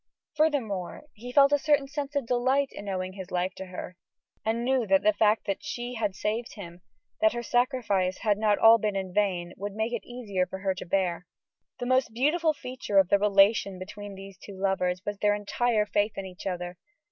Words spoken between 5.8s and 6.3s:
had